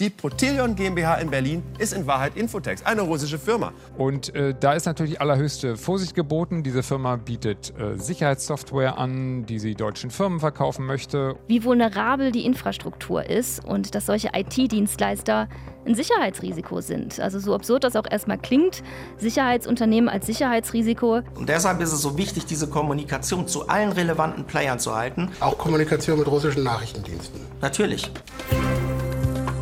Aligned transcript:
Die 0.00 0.10
Protillion 0.10 0.74
GmbH 0.74 1.16
in 1.16 1.30
Berlin 1.30 1.62
ist 1.78 1.92
in 1.92 2.06
Wahrheit 2.06 2.36
Infotex, 2.36 2.84
eine 2.84 3.02
russische 3.02 3.38
Firma. 3.38 3.72
Und 3.96 4.34
äh, 4.34 4.52
da 4.58 4.72
ist 4.72 4.86
natürlich 4.86 5.20
allerhöchste 5.20 5.76
Vorsicht 5.76 6.14
geboten. 6.14 6.64
Diese 6.64 6.82
Firma 6.82 7.14
bietet 7.14 7.72
äh, 7.78 7.96
Sicherheitssoftware 7.96 8.98
an, 8.98 9.46
die 9.46 9.60
sie 9.60 9.74
deutschen 9.74 10.10
Firmen 10.10 10.40
verkaufen 10.40 10.84
möchte. 10.84 11.36
Wie 11.46 11.62
vulnerabel 11.62 12.32
die 12.32 12.44
Infrastruktur 12.44 13.28
ist 13.30 13.64
und 13.64 13.94
dass 13.94 14.06
solche 14.06 14.30
IT-Dienstleister 14.34 15.48
ein 15.86 15.94
Sicherheitsrisiko 15.94 16.80
sind. 16.80 17.20
Also 17.20 17.38
so 17.38 17.54
absurd 17.54 17.84
das 17.84 17.94
auch 17.94 18.10
erstmal 18.10 18.38
klingt, 18.38 18.82
Sicherheitsunternehmen 19.18 20.08
als 20.08 20.26
Sicherheitsrisiko. 20.26 21.20
Und 21.34 21.48
deshalb 21.48 21.80
ist 21.80 21.92
es 21.92 22.02
so 22.02 22.18
wichtig, 22.18 22.46
diese 22.46 22.68
Kommunikation 22.68 23.46
zu 23.46 23.68
allen 23.68 23.92
relevanten 23.92 24.44
Playern 24.44 24.78
zu 24.78 24.96
halten. 24.96 25.30
Auch 25.40 25.56
Kommunikation 25.56 26.18
mit 26.18 26.26
russischen 26.26 26.64
Nachrichtendiensten. 26.64 27.40
Natürlich. 27.60 28.10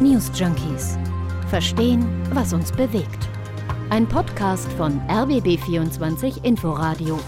News 0.03 0.33
Junkies. 0.35 0.99
Verstehen, 1.49 2.05
was 2.35 2.53
uns 2.53 2.73
bewegt. 2.73 3.29
Ein 3.89 4.09
Podcast 4.09 4.69
von 4.73 5.01
RBB24 5.03 6.45
Inforadio. 6.45 7.21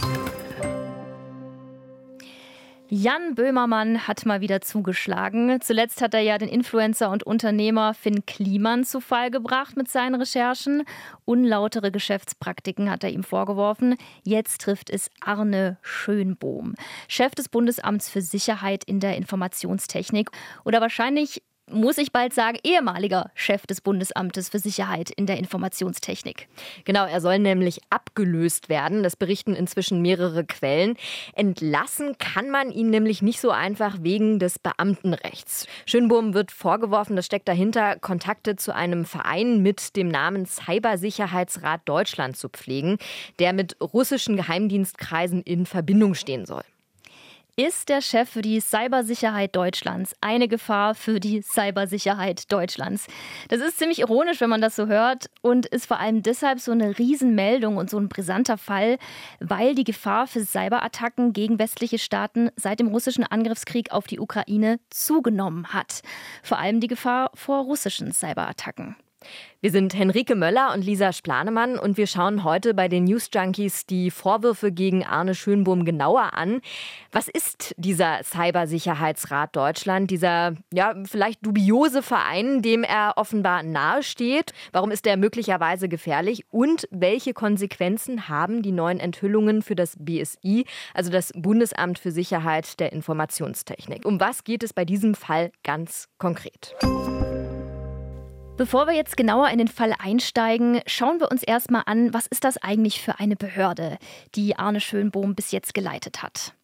Jan 2.88 3.36
Böhmermann 3.36 4.08
hat 4.08 4.26
mal 4.26 4.40
wieder 4.40 4.60
zugeschlagen. 4.60 5.60
Zuletzt 5.60 6.00
hat 6.00 6.14
er 6.14 6.20
ja 6.22 6.36
den 6.36 6.48
Influencer 6.48 7.10
und 7.10 7.22
Unternehmer 7.22 7.94
Finn 7.94 8.26
Kliman 8.26 8.82
zu 8.82 9.00
Fall 9.00 9.30
gebracht 9.30 9.76
mit 9.76 9.88
seinen 9.88 10.16
Recherchen. 10.16 10.82
Unlautere 11.24 11.92
Geschäftspraktiken 11.92 12.90
hat 12.90 13.04
er 13.04 13.10
ihm 13.10 13.22
vorgeworfen. 13.22 13.94
Jetzt 14.24 14.62
trifft 14.62 14.90
es 14.90 15.10
Arne 15.20 15.78
Schönbohm, 15.82 16.74
Chef 17.06 17.36
des 17.36 17.48
Bundesamts 17.48 18.08
für 18.08 18.20
Sicherheit 18.20 18.82
in 18.82 18.98
der 18.98 19.16
Informationstechnik. 19.16 20.30
Oder 20.64 20.80
wahrscheinlich 20.80 21.40
muss 21.74 21.98
ich 21.98 22.12
bald 22.12 22.32
sagen, 22.32 22.58
ehemaliger 22.62 23.30
Chef 23.34 23.66
des 23.66 23.80
Bundesamtes 23.80 24.48
für 24.48 24.58
Sicherheit 24.58 25.10
in 25.10 25.26
der 25.26 25.38
Informationstechnik. 25.38 26.48
Genau, 26.84 27.04
er 27.04 27.20
soll 27.20 27.38
nämlich 27.38 27.80
abgelöst 27.90 28.68
werden. 28.68 29.02
Das 29.02 29.16
berichten 29.16 29.54
inzwischen 29.54 30.00
mehrere 30.00 30.44
Quellen. 30.44 30.96
Entlassen 31.34 32.16
kann 32.18 32.50
man 32.50 32.70
ihn 32.70 32.90
nämlich 32.90 33.22
nicht 33.22 33.40
so 33.40 33.50
einfach 33.50 33.98
wegen 34.00 34.38
des 34.38 34.58
Beamtenrechts. 34.58 35.66
Schönbohm 35.86 36.34
wird 36.34 36.52
vorgeworfen, 36.52 37.16
das 37.16 37.26
steckt 37.26 37.48
dahinter, 37.48 37.96
Kontakte 37.98 38.56
zu 38.56 38.74
einem 38.74 39.04
Verein 39.04 39.60
mit 39.62 39.96
dem 39.96 40.08
Namen 40.08 40.46
Cybersicherheitsrat 40.46 41.82
Deutschland 41.84 42.36
zu 42.36 42.48
pflegen, 42.48 42.98
der 43.38 43.52
mit 43.52 43.76
russischen 43.80 44.36
Geheimdienstkreisen 44.36 45.42
in 45.42 45.66
Verbindung 45.66 46.14
stehen 46.14 46.46
soll. 46.46 46.62
Ist 47.56 47.88
der 47.88 48.00
Chef 48.00 48.30
für 48.30 48.42
die 48.42 48.58
Cybersicherheit 48.58 49.54
Deutschlands 49.54 50.12
eine 50.20 50.48
Gefahr 50.48 50.96
für 50.96 51.20
die 51.20 51.40
Cybersicherheit 51.40 52.50
Deutschlands? 52.50 53.06
Das 53.48 53.60
ist 53.60 53.78
ziemlich 53.78 54.00
ironisch, 54.00 54.40
wenn 54.40 54.50
man 54.50 54.60
das 54.60 54.74
so 54.74 54.88
hört 54.88 55.30
und 55.40 55.66
ist 55.66 55.86
vor 55.86 56.00
allem 56.00 56.22
deshalb 56.22 56.58
so 56.58 56.72
eine 56.72 56.98
Riesenmeldung 56.98 57.76
und 57.76 57.90
so 57.90 57.96
ein 57.96 58.08
brisanter 58.08 58.58
Fall, 58.58 58.98
weil 59.38 59.76
die 59.76 59.84
Gefahr 59.84 60.26
für 60.26 60.44
Cyberattacken 60.44 61.32
gegen 61.32 61.60
westliche 61.60 62.00
Staaten 62.00 62.50
seit 62.56 62.80
dem 62.80 62.88
russischen 62.88 63.22
Angriffskrieg 63.22 63.92
auf 63.92 64.08
die 64.08 64.18
Ukraine 64.18 64.80
zugenommen 64.90 65.72
hat. 65.72 66.00
Vor 66.42 66.58
allem 66.58 66.80
die 66.80 66.88
Gefahr 66.88 67.30
vor 67.34 67.62
russischen 67.62 68.10
Cyberattacken. 68.10 68.96
Wir 69.64 69.70
sind 69.70 69.94
Henrike 69.94 70.34
Möller 70.34 70.74
und 70.74 70.84
Lisa 70.84 71.14
Splanemann 71.14 71.78
und 71.78 71.96
wir 71.96 72.06
schauen 72.06 72.44
heute 72.44 72.74
bei 72.74 72.86
den 72.86 73.04
News 73.04 73.30
Junkies 73.32 73.86
die 73.86 74.10
Vorwürfe 74.10 74.70
gegen 74.70 75.04
Arne 75.04 75.34
Schönbohm 75.34 75.86
genauer 75.86 76.34
an. 76.34 76.60
Was 77.12 77.28
ist 77.28 77.74
dieser 77.78 78.22
Cybersicherheitsrat 78.22 79.56
Deutschland, 79.56 80.10
dieser 80.10 80.52
ja 80.70 80.94
vielleicht 81.06 81.46
dubiose 81.46 82.02
Verein, 82.02 82.60
dem 82.60 82.84
er 82.84 83.14
offenbar 83.16 83.62
nahesteht? 83.62 84.52
Warum 84.72 84.90
ist 84.90 85.06
er 85.06 85.16
möglicherweise 85.16 85.88
gefährlich 85.88 86.44
und 86.50 86.86
welche 86.90 87.32
Konsequenzen 87.32 88.28
haben 88.28 88.60
die 88.60 88.72
neuen 88.72 89.00
Enthüllungen 89.00 89.62
für 89.62 89.76
das 89.76 89.96
BSI, 89.98 90.66
also 90.92 91.10
das 91.10 91.32
Bundesamt 91.34 91.98
für 91.98 92.10
Sicherheit 92.10 92.80
der 92.80 92.92
Informationstechnik? 92.92 94.04
Um 94.04 94.20
was 94.20 94.44
geht 94.44 94.62
es 94.62 94.74
bei 94.74 94.84
diesem 94.84 95.14
Fall 95.14 95.52
ganz 95.62 96.10
konkret? 96.18 96.74
Bevor 98.56 98.86
wir 98.86 98.94
jetzt 98.94 99.16
genauer 99.16 99.48
in 99.48 99.58
den 99.58 99.66
Fall 99.66 99.94
einsteigen, 99.98 100.80
schauen 100.86 101.18
wir 101.18 101.28
uns 101.28 101.42
erstmal 101.42 101.82
an, 101.86 102.14
was 102.14 102.28
ist 102.28 102.44
das 102.44 102.56
eigentlich 102.56 103.02
für 103.02 103.18
eine 103.18 103.34
Behörde, 103.34 103.98
die 104.36 104.56
Arne 104.56 104.80
Schönbohm 104.80 105.34
bis 105.34 105.50
jetzt 105.50 105.74
geleitet 105.74 106.22
hat. 106.22 106.54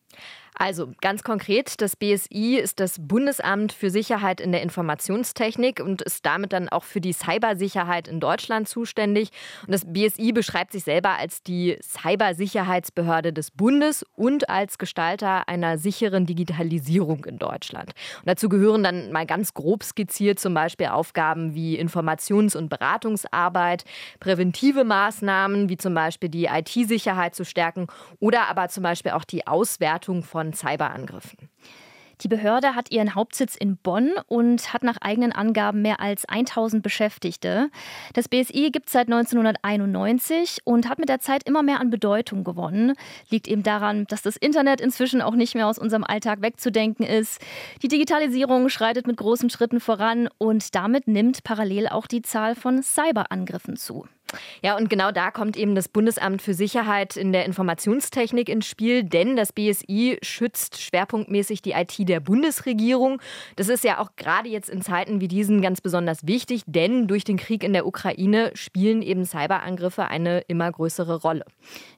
Also 0.63 0.93
ganz 1.01 1.23
konkret, 1.23 1.81
das 1.81 1.97
BSI 1.97 2.57
ist 2.57 2.81
das 2.81 2.97
Bundesamt 3.01 3.73
für 3.73 3.89
Sicherheit 3.89 4.43
in 4.43 4.53
der 4.53 4.61
Informationstechnik 4.61 5.81
und 5.81 6.03
ist 6.03 6.27
damit 6.27 6.53
dann 6.53 6.69
auch 6.69 6.85
für 6.85 7.01
die 7.01 7.15
Cybersicherheit 7.15 8.07
in 8.07 8.21
Deutschland 8.21 8.69
zuständig. 8.69 9.31
Und 9.67 9.73
das 9.73 9.91
BSI 9.91 10.33
beschreibt 10.33 10.73
sich 10.73 10.85
selber 10.85 11.17
als 11.17 11.43
die 11.43 11.79
Cybersicherheitsbehörde 11.83 13.33
des 13.33 13.53
Bundes 13.53 14.05
und 14.17 14.51
als 14.51 14.77
Gestalter 14.77 15.49
einer 15.49 15.79
sicheren 15.79 16.27
Digitalisierung 16.27 17.25
in 17.25 17.39
Deutschland. 17.39 17.95
Und 18.19 18.29
dazu 18.29 18.51
gehören 18.51 18.83
dann 18.83 19.13
mal 19.13 19.25
ganz 19.25 19.55
grob 19.55 19.83
skizziert 19.83 20.39
zum 20.39 20.53
Beispiel 20.53 20.89
Aufgaben 20.89 21.55
wie 21.55 21.81
Informations- 21.81 22.55
und 22.55 22.69
Beratungsarbeit, 22.69 23.85
präventive 24.21 24.85
Maßnahmen 24.85 25.71
wie 25.71 25.79
zum 25.79 25.95
Beispiel 25.95 26.29
die 26.29 26.51
IT-Sicherheit 26.53 27.35
zu 27.35 27.47
stärken 27.47 27.87
oder 28.19 28.49
aber 28.49 28.69
zum 28.69 28.83
Beispiel 28.83 29.13
auch 29.13 29.25
die 29.25 29.47
Auswertung 29.47 30.23
von 30.23 30.50
Cyberangriffen. 30.53 31.49
Die 32.23 32.29
Behörde 32.29 32.75
hat 32.75 32.91
ihren 32.91 33.15
Hauptsitz 33.15 33.57
in 33.57 33.79
Bonn 33.79 34.13
und 34.27 34.75
hat 34.75 34.83
nach 34.83 34.99
eigenen 35.01 35.33
Angaben 35.33 35.81
mehr 35.81 36.01
als 36.01 36.27
1000 36.27 36.83
Beschäftigte. 36.83 37.71
Das 38.13 38.29
BSI 38.29 38.71
gibt 38.71 38.87
es 38.87 38.93
seit 38.93 39.07
1991 39.07 40.59
und 40.65 40.89
hat 40.89 40.99
mit 40.99 41.09
der 41.09 41.21
Zeit 41.21 41.45
immer 41.45 41.63
mehr 41.63 41.81
an 41.81 41.89
Bedeutung 41.89 42.45
gewonnen. 42.45 42.93
Liegt 43.31 43.49
eben 43.49 43.63
daran, 43.63 44.05
dass 44.09 44.21
das 44.21 44.37
Internet 44.37 44.83
inzwischen 44.83 45.23
auch 45.23 45.35
nicht 45.35 45.55
mehr 45.55 45.67
aus 45.67 45.79
unserem 45.79 46.05
Alltag 46.05 46.43
wegzudenken 46.43 47.07
ist. 47.07 47.41
Die 47.83 47.89
Digitalisierung 47.89 48.69
schreitet 48.69 49.07
mit 49.07 49.17
großen 49.17 49.49
Schritten 49.49 49.81
voran 49.81 50.29
und 50.37 50.75
damit 50.75 51.09
nimmt 51.09 51.43
parallel 51.43 51.89
auch 51.89 52.07
die 52.07 52.23
Zahl 52.23 52.55
von 52.55 52.83
Cyberangriffen 52.83 53.77
zu. 53.77 54.05
Ja, 54.63 54.77
und 54.77 54.91
genau 54.91 55.11
da 55.11 55.31
kommt 55.31 55.57
eben 55.57 55.75
das 55.75 55.89
Bundesamt 55.89 56.43
für 56.43 56.55
Sicherheit 56.55 57.17
in 57.17 57.33
der 57.33 57.45
Informationstechnik 57.45 58.49
ins 58.49 58.67
Spiel, 58.67 59.05
denn 59.05 59.37
das 59.37 59.53
BSI 59.53 60.19
schützt 60.23 60.81
schwerpunktmäßig 60.81 61.63
die 61.63 61.73
IT 61.73 61.97
der 62.09 62.21
Bundesregierung. 62.21 63.21
Das 63.57 63.69
ist 63.69 63.85
ja 63.85 63.99
auch 63.99 64.11
gerade 64.17 64.49
jetzt 64.49 64.69
in 64.69 64.83
Zeiten 64.83 65.21
wie 65.21 65.29
diesen 65.29 65.63
ganz 65.63 65.81
besonders 65.81 66.27
wichtig, 66.27 66.63
denn 66.67 67.07
durch 67.07 67.25
den 67.25 67.37
Krieg 67.37 67.65
in 67.65 67.73
der 67.73 67.87
Ukraine 67.87 68.51
spielen 68.55 69.03
eben 69.03 69.25
Cyberangriffe 69.25 70.07
eine 70.07 70.41
immer 70.41 70.71
größere 70.71 71.21
Rolle. 71.21 71.45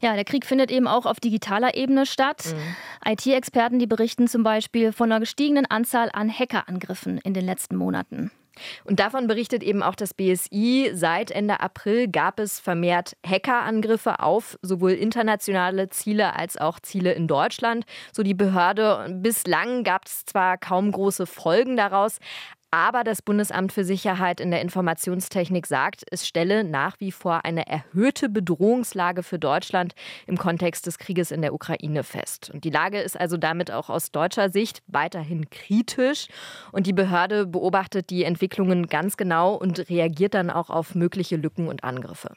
Ja, 0.00 0.14
der 0.14 0.24
Krieg 0.24 0.46
findet 0.46 0.70
eben 0.70 0.86
auch 0.86 1.06
auf 1.06 1.20
digitaler 1.20 1.74
Ebene 1.74 2.06
statt. 2.06 2.54
Mhm. 2.54 3.12
IT-Experten, 3.12 3.78
die 3.78 3.86
berichten 3.86 4.28
zum 4.28 4.42
Beispiel 4.42 4.92
von 4.92 5.10
einer 5.10 5.20
gestiegenen 5.20 5.66
Anzahl 5.66 6.10
an 6.12 6.30
Hackerangriffen 6.30 7.18
in 7.18 7.34
den 7.34 7.44
letzten 7.44 7.76
Monaten. 7.76 8.30
Und 8.84 9.00
davon 9.00 9.26
berichtet 9.26 9.62
eben 9.62 9.82
auch 9.82 9.94
das 9.94 10.14
BSI. 10.14 10.90
Seit 10.94 11.30
Ende 11.30 11.60
April 11.60 12.08
gab 12.08 12.38
es 12.38 12.60
vermehrt 12.60 13.16
Hackerangriffe 13.26 14.20
auf 14.20 14.58
sowohl 14.62 14.92
internationale 14.92 15.88
Ziele 15.88 16.36
als 16.36 16.56
auch 16.56 16.80
Ziele 16.80 17.12
in 17.12 17.26
Deutschland. 17.26 17.84
So 18.12 18.22
die 18.22 18.34
Behörde. 18.34 19.06
Bislang 19.10 19.84
gab 19.84 20.06
es 20.06 20.24
zwar 20.24 20.58
kaum 20.58 20.92
große 20.92 21.26
Folgen 21.26 21.76
daraus, 21.76 22.18
aber 22.72 23.04
das 23.04 23.20
Bundesamt 23.20 23.70
für 23.70 23.84
Sicherheit 23.84 24.40
in 24.40 24.50
der 24.50 24.62
Informationstechnik 24.62 25.66
sagt, 25.66 26.04
es 26.10 26.26
stelle 26.26 26.64
nach 26.64 26.98
wie 27.00 27.12
vor 27.12 27.44
eine 27.44 27.66
erhöhte 27.66 28.30
Bedrohungslage 28.30 29.22
für 29.22 29.38
Deutschland 29.38 29.94
im 30.26 30.38
Kontext 30.38 30.86
des 30.86 30.96
Krieges 30.96 31.32
in 31.32 31.42
der 31.42 31.52
Ukraine 31.52 32.02
fest. 32.02 32.50
Und 32.52 32.64
die 32.64 32.70
Lage 32.70 32.98
ist 32.98 33.20
also 33.20 33.36
damit 33.36 33.70
auch 33.70 33.90
aus 33.90 34.10
deutscher 34.10 34.48
Sicht 34.48 34.82
weiterhin 34.86 35.50
kritisch. 35.50 36.28
Und 36.72 36.86
die 36.86 36.94
Behörde 36.94 37.46
beobachtet 37.46 38.08
die 38.08 38.24
Entwicklungen 38.24 38.86
ganz 38.86 39.18
genau 39.18 39.54
und 39.54 39.90
reagiert 39.90 40.32
dann 40.32 40.48
auch 40.48 40.70
auf 40.70 40.94
mögliche 40.94 41.36
Lücken 41.36 41.68
und 41.68 41.84
Angriffe. 41.84 42.34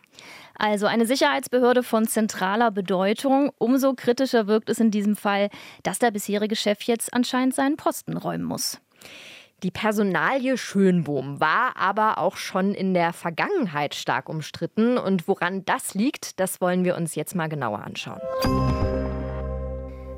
Also 0.57 0.85
eine 0.85 1.05
Sicherheitsbehörde 1.05 1.81
von 1.81 2.07
zentraler 2.07 2.71
Bedeutung. 2.71 3.51
Umso 3.57 3.93
kritischer 3.93 4.47
wirkt 4.47 4.69
es 4.69 4.81
in 4.81 4.91
diesem 4.91 5.15
Fall, 5.15 5.49
dass 5.83 5.99
der 5.99 6.11
bisherige 6.11 6.57
Chef 6.57 6.81
jetzt 6.81 7.13
anscheinend 7.13 7.55
seinen 7.55 7.77
Posten 7.77 8.17
räumen 8.17 8.43
muss. 8.43 8.81
Die 9.63 9.71
Personalie 9.71 10.57
Schönbohm 10.57 11.39
war 11.39 11.77
aber 11.77 12.17
auch 12.17 12.35
schon 12.35 12.73
in 12.73 12.93
der 12.93 13.13
Vergangenheit 13.13 13.95
stark 13.95 14.27
umstritten. 14.27 14.97
Und 14.97 15.27
woran 15.27 15.63
das 15.63 15.93
liegt, 15.93 16.39
das 16.39 16.59
wollen 16.59 16.83
wir 16.83 16.95
uns 16.95 17.15
jetzt 17.15 17.35
mal 17.35 17.47
genauer 17.47 17.79
anschauen. 17.79 18.19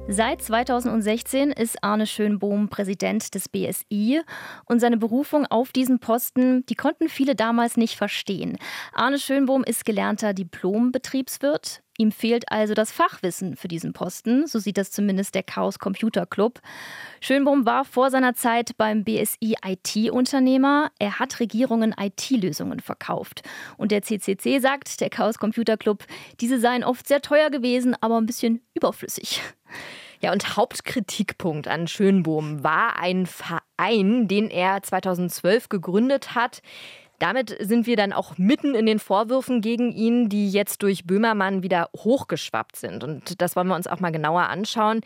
Seit 0.10 0.42
2016 0.42 1.52
ist 1.52 1.84
Arne 1.84 2.08
Schönbohm 2.08 2.70
Präsident 2.70 3.36
des 3.36 3.50
BSI 3.50 4.22
und 4.66 4.80
seine 4.80 4.96
Berufung 4.96 5.46
auf 5.46 5.74
diesen 5.74 6.00
Posten, 6.00 6.66
die 6.68 6.76
konnten 6.76 7.10
viele 7.10 7.36
damals 7.36 7.76
nicht 7.76 7.98
verstehen. 7.98 8.58
Arne 8.94 9.20
Schönbohm 9.20 9.66
ist 9.66 9.84
gelernter 9.84 10.34
Diplom-Betriebswirt, 10.34 11.84
Ihm 11.98 12.12
fehlt 12.12 12.52
also 12.52 12.76
das 12.76 12.92
Fachwissen 12.92 13.56
für 13.56 13.68
diesen 13.68 13.92
Posten, 13.92 14.46
so 14.46 14.60
sieht 14.60 14.78
das 14.78 14.92
zumindest 14.92 15.34
der 15.34 15.42
Chaos 15.42 15.80
Computer 15.80 16.28
Club. 16.28 16.62
Schönbohm 17.22 17.66
war 17.66 17.86
vor 17.86 18.12
seiner 18.12 18.36
Zeit 18.36 18.78
beim 18.78 19.04
BSI 19.04 19.56
IT-Unternehmer. 19.66 20.92
Er 21.00 21.18
hat 21.18 21.40
Regierungen 21.40 21.96
IT-Lösungen 22.00 22.82
verkauft. 22.82 23.42
Und 23.78 23.92
der 23.92 24.04
CCC 24.04 24.60
sagt, 24.60 25.02
der 25.02 25.10
Chaos 25.10 25.40
Computer 25.40 25.76
Club, 25.76 26.06
diese 26.40 26.60
seien 26.60 26.84
oft 26.84 27.08
sehr 27.08 27.22
teuer 27.22 27.50
gewesen, 27.50 27.96
aber 28.00 28.18
ein 28.18 28.28
bisschen 28.28 28.62
überflüssig. 28.76 29.42
Ja, 30.22 30.32
und 30.32 30.56
Hauptkritikpunkt 30.56 31.68
an 31.68 31.88
Schönbohm 31.88 32.64
war 32.64 33.00
ein 33.00 33.28
Verein, 33.28 34.28
den 34.28 34.50
er 34.50 34.82
2012 34.82 35.70
gegründet 35.70 36.34
hat, 36.34 36.62
damit 37.20 37.56
sind 37.60 37.88
wir 37.88 37.96
dann 37.96 38.14
auch 38.14 38.38
mitten 38.38 38.76
in 38.76 38.86
den 38.86 39.00
Vorwürfen 39.00 39.62
gegen 39.62 39.92
ihn, 39.92 40.30
die 40.30 40.50
jetzt 40.50 40.84
durch 40.84 41.06
Böhmermann 41.06 41.64
wieder 41.64 41.90
hochgeschwappt 41.96 42.76
sind. 42.76 43.04
Und 43.04 43.42
das 43.42 43.56
wollen 43.56 43.68
wir 43.68 43.76
uns 43.76 43.88
auch 43.88 44.00
mal 44.00 44.12
genauer 44.12 44.44
anschauen. 44.50 45.02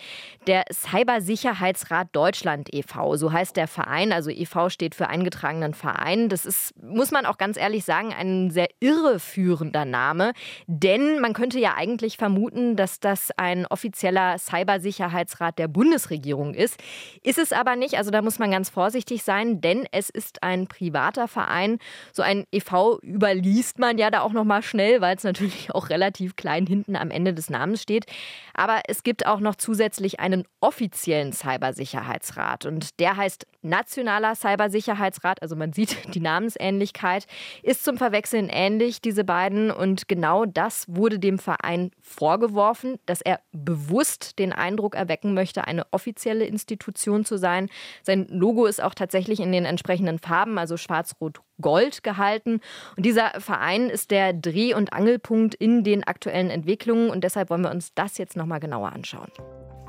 Der 0.45 0.65
Cybersicherheitsrat 0.71 2.09
Deutschland 2.11 2.73
e.V., 2.73 3.15
so 3.15 3.31
heißt 3.31 3.55
der 3.55 3.67
Verein. 3.67 4.11
Also 4.11 4.29
e.V. 4.29 4.69
steht 4.69 4.93
für 4.93 5.07
eingetragenen 5.07 5.73
Verein. 5.73 6.27
Das 6.27 6.45
ist, 6.45 6.73
muss 6.83 7.11
man 7.11 7.25
auch 7.25 7.37
ganz 7.37 7.57
ehrlich 7.57 7.85
sagen, 7.85 8.13
ein 8.13 8.51
sehr 8.51 8.67
irreführender 8.81 9.85
Name. 9.85 10.33
Denn 10.67 11.19
man 11.19 11.33
könnte 11.33 11.59
ja 11.59 11.75
eigentlich 11.75 12.17
vermuten, 12.17 12.75
dass 12.75 12.99
das 12.99 13.31
ein 13.37 13.65
offizieller 13.67 14.37
Cybersicherheitsrat 14.37 15.57
der 15.57 15.69
Bundesregierung 15.69 16.55
ist. 16.55 16.77
Ist 17.23 17.39
es 17.39 17.53
aber 17.53 17.77
nicht. 17.77 17.95
Also 17.95 18.11
da 18.11 18.21
muss 18.21 18.37
man 18.37 18.51
ganz 18.51 18.69
vorsichtig 18.69 19.23
sein, 19.23 19.61
denn 19.61 19.87
es 19.91 20.09
ist 20.09 20.43
ein 20.43 20.67
privater 20.67 21.29
Verein 21.29 21.79
so 22.11 22.21
ein 22.21 22.45
EV 22.51 22.99
überliest 23.03 23.79
man 23.79 23.97
ja 23.97 24.09
da 24.09 24.21
auch 24.21 24.33
noch 24.33 24.43
mal 24.43 24.61
schnell, 24.61 25.01
weil 25.01 25.15
es 25.15 25.23
natürlich 25.23 25.73
auch 25.73 25.89
relativ 25.89 26.35
klein 26.35 26.65
hinten 26.65 26.95
am 26.95 27.11
Ende 27.11 27.33
des 27.33 27.49
Namens 27.49 27.81
steht. 27.81 28.05
Aber 28.53 28.81
es 28.87 29.03
gibt 29.03 29.25
auch 29.25 29.39
noch 29.39 29.55
zusätzlich 29.55 30.19
einen 30.19 30.45
offiziellen 30.59 31.33
Cybersicherheitsrat 31.33 32.65
und 32.65 32.99
der 32.99 33.17
heißt 33.17 33.45
Nationaler 33.61 34.35
Cybersicherheitsrat. 34.35 35.41
Also 35.41 35.55
man 35.55 35.73
sieht 35.73 35.97
die 36.15 36.19
Namensähnlichkeit, 36.19 37.27
ist 37.63 37.83
zum 37.83 37.97
Verwechseln 37.97 38.49
ähnlich, 38.49 39.01
diese 39.01 39.23
beiden. 39.23 39.71
Und 39.71 40.07
genau 40.07 40.45
das 40.45 40.85
wurde 40.87 41.19
dem 41.19 41.39
Verein 41.39 41.91
vorgeworfen, 42.01 42.99
dass 43.05 43.21
er 43.21 43.39
bewusst 43.51 44.39
den 44.39 44.53
Eindruck 44.53 44.95
erwecken 44.95 45.33
möchte, 45.33 45.65
eine 45.65 45.85
offizielle 45.91 46.45
Institution 46.45 47.25
zu 47.25 47.37
sein. 47.37 47.69
Sein 48.03 48.27
Logo 48.29 48.65
ist 48.65 48.81
auch 48.81 48.93
tatsächlich 48.93 49.39
in 49.39 49.51
den 49.51 49.65
entsprechenden 49.65 50.19
Farben, 50.19 50.57
also 50.57 50.77
schwarz-rot 50.77 51.41
Gold 51.61 52.03
gehalten. 52.03 52.59
Und 52.97 53.05
dieser 53.05 53.39
Verein 53.39 53.89
ist 53.89 54.11
der 54.11 54.33
Dreh- 54.33 54.73
und 54.73 54.93
Angelpunkt 54.93 55.55
in 55.55 55.83
den 55.83 56.03
aktuellen 56.03 56.49
Entwicklungen. 56.49 57.09
Und 57.09 57.23
deshalb 57.23 57.49
wollen 57.49 57.61
wir 57.61 57.71
uns 57.71 57.93
das 57.93 58.17
jetzt 58.17 58.35
nochmal 58.35 58.59
genauer 58.59 58.91
anschauen. 58.91 59.31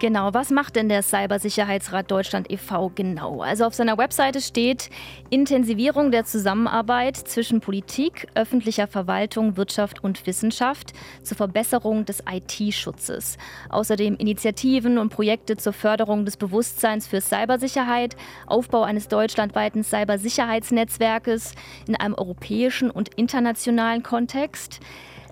Genau, 0.02 0.34
was 0.34 0.50
macht 0.50 0.75
denn 0.75 0.88
der 0.88 1.04
Cybersicherheitsrat 1.04 2.10
Deutschland 2.10 2.50
e.V. 2.50 2.90
genau? 2.93 3.40
Also 3.40 3.64
auf 3.64 3.75
seiner 3.75 3.96
Webseite 3.99 4.40
steht 4.40 4.90
Intensivierung 5.31 6.10
der 6.10 6.25
Zusammenarbeit 6.25 7.16
zwischen 7.16 7.60
Politik, 7.60 8.26
öffentlicher 8.34 8.88
Verwaltung, 8.88 9.56
Wirtschaft 9.56 10.02
und 10.02 10.26
Wissenschaft 10.26 10.93
zur 11.22 11.37
Verbesserung 11.37 12.04
des 12.04 12.20
IT-Schutzes. 12.28 13.38
Außerdem 13.69 14.16
Initiativen 14.16 14.99
und 14.99 15.10
Projekte 15.10 15.56
zur 15.56 15.72
Förderung 15.72 16.25
des 16.25 16.37
Bewusstseins 16.37 17.06
für 17.06 17.20
Cybersicherheit, 17.20 18.16
Aufbau 18.48 18.82
eines 18.82 19.06
deutschlandweiten 19.06 19.84
Cybersicherheitsnetzwerkes 19.84 21.55
in 21.87 21.94
einem 21.94 22.14
europäischen 22.14 22.90
und 22.90 23.14
internationalen 23.14 24.02
Kontext. 24.02 24.81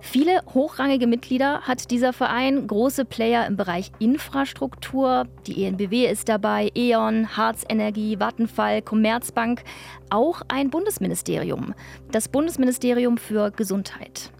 Viele 0.00 0.42
hochrangige 0.54 1.06
Mitglieder 1.06 1.60
hat 1.62 1.90
dieser 1.90 2.12
Verein, 2.12 2.66
große 2.66 3.04
Player 3.04 3.46
im 3.46 3.56
Bereich 3.56 3.92
Infrastruktur. 3.98 5.26
Die 5.46 5.64
ENBW 5.64 6.06
ist 6.06 6.28
dabei, 6.28 6.70
E.ON, 6.74 7.36
Harz 7.36 7.64
Energie, 7.68 8.18
Vattenfall, 8.18 8.82
Commerzbank, 8.82 9.62
auch 10.08 10.42
ein 10.48 10.70
Bundesministerium, 10.70 11.74
das 12.10 12.28
Bundesministerium 12.28 13.18
für 13.18 13.50
Gesundheit. 13.50 14.32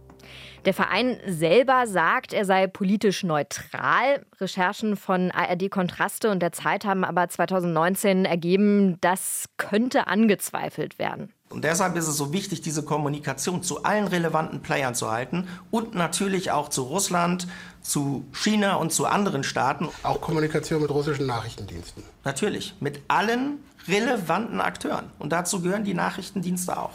Der 0.65 0.75
Verein 0.75 1.19
selber 1.27 1.87
sagt, 1.87 2.33
er 2.33 2.45
sei 2.45 2.67
politisch 2.67 3.23
neutral. 3.23 4.27
Recherchen 4.41 4.97
von 4.97 5.31
ARD 5.31 5.71
Kontraste 5.71 6.31
und 6.31 6.41
der 6.41 6.53
Zeit 6.53 6.85
haben 6.85 7.05
aber 7.05 7.29
2019 7.29 8.25
ergeben, 8.27 8.99
das 9.01 9.47
könnte 9.57 10.07
angezweifelt 10.07 10.99
werden. 10.99 11.33
Und 11.50 11.64
deshalb 11.64 11.97
ist 11.97 12.06
es 12.06 12.17
so 12.17 12.32
wichtig, 12.32 12.61
diese 12.61 12.85
Kommunikation 12.85 13.64
zu 13.64 13.82
allen 13.82 14.06
relevanten 14.06 14.62
Playern 14.62 14.94
zu 14.94 15.11
halten 15.11 15.49
und 15.73 15.97
natürlich 15.97 16.52
auch 16.52 16.69
zu 16.69 16.82
Russland, 16.82 17.49
zu 17.82 18.25
China 18.32 18.76
und 18.76 18.93
zu 18.93 19.06
anderen 19.06 19.43
Staaten. 19.43 19.88
Auch 20.05 20.20
Kommunikation 20.20 20.81
mit 20.81 20.93
russischen 20.93 21.26
Nachrichtendiensten. 21.26 22.05
Natürlich, 22.23 22.75
mit 22.79 23.00
allen 23.08 23.58
relevanten 23.88 24.61
Akteuren. 24.61 25.11
Und 25.19 25.32
dazu 25.32 25.61
gehören 25.61 25.82
die 25.82 25.94
Nachrichtendienste 25.94 26.79
auch. 26.79 26.93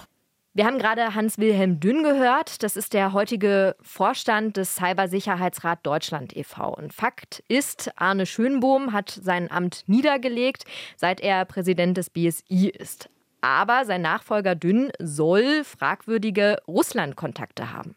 Wir 0.53 0.65
haben 0.65 0.79
gerade 0.79 1.13
Hans-Wilhelm 1.13 1.81
Dünn 1.81 2.01
gehört. 2.01 2.63
Das 2.63 2.77
ist 2.77 2.93
der 2.93 3.11
heutige 3.11 3.75
Vorstand 3.81 4.55
des 4.55 4.75
Cybersicherheitsrat 4.75 5.79
Deutschland 5.83 6.33
e.V. 6.33 6.73
Und 6.73 6.93
Fakt 6.93 7.43
ist, 7.49 7.91
Arne 7.97 8.25
Schönbohm 8.25 8.93
hat 8.93 9.09
sein 9.21 9.51
Amt 9.51 9.83
niedergelegt, 9.87 10.63
seit 10.95 11.19
er 11.19 11.43
Präsident 11.43 11.97
des 11.97 12.09
BSI 12.09 12.69
ist. 12.69 13.09
Aber 13.45 13.85
sein 13.85 14.01
Nachfolger 14.01 14.55
Dünn 14.55 14.89
soll 14.97 15.63
fragwürdige 15.63 16.57
Russland-Kontakte 16.67 17.71
haben. 17.71 17.95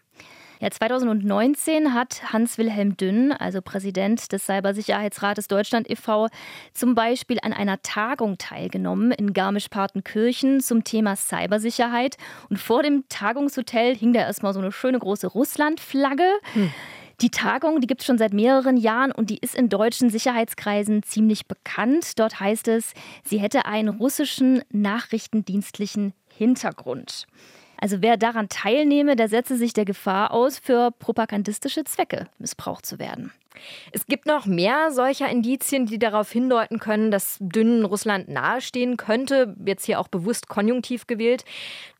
Ja, 0.60 0.70
2019 0.70 1.94
hat 1.94 2.34
Hans-Wilhelm 2.34 2.98
Dünn, 2.98 3.32
also 3.32 3.62
Präsident 3.62 4.30
des 4.30 4.44
Cybersicherheitsrates 4.44 5.48
Deutschland 5.48 5.88
e.V., 5.88 6.28
zum 6.74 6.94
Beispiel 6.94 7.38
an 7.40 7.54
einer 7.54 7.80
Tagung 7.80 8.36
teilgenommen 8.36 9.10
in 9.10 9.32
Garmisch-Partenkirchen 9.32 10.60
zum 10.60 10.84
Thema 10.84 11.16
Cybersicherheit. 11.16 12.18
Und 12.50 12.58
vor 12.58 12.82
dem 12.82 13.04
Tagungshotel 13.08 13.96
hing 13.96 14.12
da 14.12 14.20
erstmal 14.20 14.52
so 14.52 14.60
eine 14.60 14.70
schöne 14.70 14.98
große 14.98 15.28
Russland-Flagge. 15.28 16.28
Hm. 16.52 16.70
Die 17.20 17.30
Tagung, 17.30 17.80
die 17.80 17.88
gibt 17.88 18.02
es 18.02 18.06
schon 18.06 18.18
seit 18.18 18.32
mehreren 18.32 18.76
Jahren 18.76 19.10
und 19.10 19.30
die 19.30 19.38
ist 19.38 19.56
in 19.56 19.68
deutschen 19.68 20.08
Sicherheitskreisen 20.08 21.02
ziemlich 21.02 21.48
bekannt. 21.48 22.16
Dort 22.20 22.38
heißt 22.38 22.68
es, 22.68 22.92
sie 23.24 23.40
hätte 23.40 23.66
einen 23.66 23.88
russischen 23.88 24.62
nachrichtendienstlichen 24.70 26.12
Hintergrund. 26.28 27.26
Also 27.80 28.02
wer 28.02 28.16
daran 28.16 28.48
teilnehme, 28.48 29.16
der 29.16 29.28
setze 29.28 29.56
sich 29.56 29.72
der 29.72 29.84
Gefahr 29.84 30.32
aus, 30.32 30.58
für 30.58 30.90
propagandistische 30.90 31.84
Zwecke 31.84 32.26
missbraucht 32.38 32.84
zu 32.84 32.98
werden. 32.98 33.32
Es 33.92 34.06
gibt 34.06 34.26
noch 34.26 34.46
mehr 34.46 34.90
solcher 34.92 35.28
Indizien, 35.28 35.86
die 35.86 35.98
darauf 35.98 36.30
hindeuten 36.30 36.78
können, 36.78 37.10
dass 37.10 37.38
Dünnen 37.40 37.84
Russland 37.84 38.28
nahestehen 38.28 38.96
könnte. 38.96 39.56
Jetzt 39.64 39.84
hier 39.84 40.00
auch 40.00 40.08
bewusst 40.08 40.48
konjunktiv 40.48 41.06
gewählt. 41.06 41.44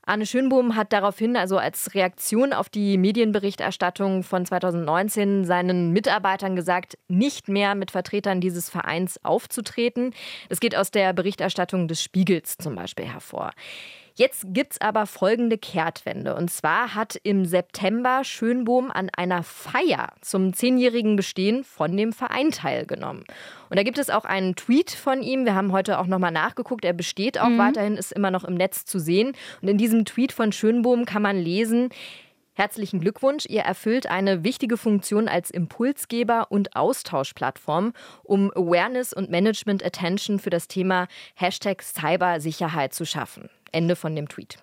Arne 0.06 0.24
Schönbohm 0.24 0.74
hat 0.74 0.92
daraufhin, 0.92 1.36
also 1.36 1.58
als 1.58 1.94
Reaktion 1.94 2.54
auf 2.54 2.70
die 2.70 2.96
Medienberichterstattung 2.96 4.22
von 4.22 4.46
2019, 4.46 5.44
seinen 5.44 5.92
Mitarbeitern 5.92 6.56
gesagt, 6.56 6.96
nicht 7.08 7.48
mehr 7.48 7.74
mit 7.74 7.90
Vertretern 7.90 8.40
dieses 8.40 8.70
Vereins 8.70 9.22
aufzutreten. 9.22 10.14
Das 10.48 10.60
geht 10.60 10.74
aus 10.74 10.90
der 10.90 11.12
Berichterstattung 11.12 11.88
des 11.88 12.02
Spiegels 12.02 12.56
zum 12.56 12.74
Beispiel 12.74 13.04
hervor. 13.04 13.50
Jetzt 14.18 14.46
gibt 14.48 14.72
es 14.72 14.80
aber 14.80 15.06
folgende 15.06 15.58
Kehrtwende. 15.58 16.34
Und 16.34 16.50
zwar 16.50 16.96
hat 16.96 17.14
im 17.22 17.44
September 17.44 18.24
Schönbohm 18.24 18.90
an 18.90 19.10
einer 19.16 19.44
Feier 19.44 20.08
zum 20.22 20.52
zehnjährigen 20.54 21.14
Bestehen 21.14 21.62
von 21.62 21.96
dem 21.96 22.12
Verein 22.12 22.50
teilgenommen. 22.50 23.22
Und 23.70 23.78
da 23.78 23.84
gibt 23.84 23.96
es 23.96 24.10
auch 24.10 24.24
einen 24.24 24.56
Tweet 24.56 24.90
von 24.90 25.22
ihm. 25.22 25.44
Wir 25.44 25.54
haben 25.54 25.70
heute 25.70 26.00
auch 26.00 26.08
nochmal 26.08 26.32
nachgeguckt. 26.32 26.84
Er 26.84 26.94
besteht 26.94 27.38
auch 27.38 27.48
mhm. 27.48 27.58
weiterhin, 27.58 27.96
ist 27.96 28.10
immer 28.10 28.32
noch 28.32 28.42
im 28.42 28.54
Netz 28.54 28.84
zu 28.84 28.98
sehen. 28.98 29.34
Und 29.62 29.68
in 29.68 29.78
diesem 29.78 30.04
Tweet 30.04 30.32
von 30.32 30.50
Schönbohm 30.50 31.04
kann 31.04 31.22
man 31.22 31.36
lesen, 31.36 31.90
Herzlichen 32.54 32.98
Glückwunsch, 32.98 33.46
ihr 33.48 33.60
erfüllt 33.60 34.08
eine 34.08 34.42
wichtige 34.42 34.76
Funktion 34.76 35.28
als 35.28 35.48
Impulsgeber 35.48 36.48
und 36.50 36.74
Austauschplattform, 36.74 37.92
um 38.24 38.50
Awareness 38.50 39.12
und 39.12 39.30
Management 39.30 39.86
Attention 39.86 40.40
für 40.40 40.50
das 40.50 40.66
Thema 40.66 41.06
Hashtag 41.36 41.82
Cybersicherheit 41.82 42.92
zu 42.92 43.06
schaffen. 43.06 43.48
Ende 43.72 43.96
von 43.96 44.14
dem 44.14 44.28
Tweet. 44.28 44.58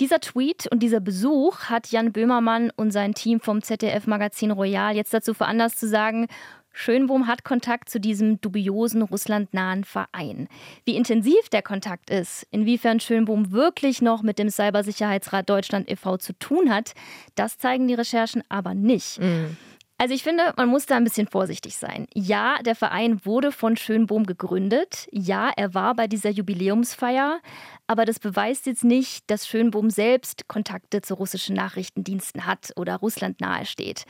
Dieser 0.00 0.20
Tweet 0.20 0.66
und 0.72 0.82
dieser 0.82 1.00
Besuch 1.00 1.64
hat 1.64 1.88
Jan 1.88 2.12
Böhmermann 2.12 2.72
und 2.74 2.90
sein 2.90 3.12
Team 3.14 3.40
vom 3.40 3.60
ZDF-Magazin 3.60 4.50
Royal 4.50 4.96
jetzt 4.96 5.12
dazu 5.12 5.34
veranlasst 5.34 5.78
zu 5.78 5.86
sagen, 5.86 6.26
Schönbohm 6.72 7.26
hat 7.26 7.44
Kontakt 7.44 7.90
zu 7.90 8.00
diesem 8.00 8.40
dubiosen 8.40 9.02
russlandnahen 9.02 9.84
Verein. 9.84 10.48
Wie 10.84 10.96
intensiv 10.96 11.48
der 11.50 11.62
Kontakt 11.62 12.10
ist, 12.10 12.46
inwiefern 12.50 13.00
Schönbohm 13.00 13.52
wirklich 13.52 14.00
noch 14.00 14.22
mit 14.22 14.38
dem 14.38 14.48
Cybersicherheitsrat 14.48 15.50
Deutschland 15.50 15.90
e.V. 15.90 16.16
zu 16.16 16.32
tun 16.38 16.72
hat, 16.72 16.94
das 17.34 17.58
zeigen 17.58 17.88
die 17.88 17.94
Recherchen 17.94 18.42
aber 18.48 18.74
nicht. 18.74 19.20
Mhm. 19.20 19.56
Also 20.00 20.14
ich 20.14 20.22
finde, 20.22 20.54
man 20.56 20.70
muss 20.70 20.86
da 20.86 20.96
ein 20.96 21.04
bisschen 21.04 21.26
vorsichtig 21.26 21.76
sein. 21.76 22.06
Ja, 22.14 22.56
der 22.64 22.74
Verein 22.74 23.22
wurde 23.26 23.52
von 23.52 23.76
Schönbohm 23.76 24.24
gegründet. 24.24 25.06
Ja, 25.12 25.52
er 25.54 25.74
war 25.74 25.94
bei 25.94 26.06
dieser 26.06 26.30
Jubiläumsfeier. 26.30 27.38
Aber 27.86 28.06
das 28.06 28.18
beweist 28.18 28.64
jetzt 28.64 28.82
nicht, 28.82 29.30
dass 29.30 29.46
Schönbohm 29.46 29.90
selbst 29.90 30.48
Kontakte 30.48 31.02
zu 31.02 31.12
russischen 31.12 31.54
Nachrichtendiensten 31.54 32.46
hat 32.46 32.72
oder 32.76 32.96
Russland 32.96 33.42
nahesteht. 33.42 34.04